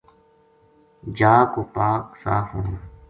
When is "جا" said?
1.17-1.33